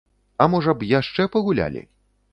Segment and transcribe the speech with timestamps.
[0.45, 1.89] А можа б, яшчэ пагулялі?